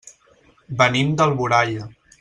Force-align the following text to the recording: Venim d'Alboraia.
Venim 0.81 1.13
d'Alboraia. 1.21 1.91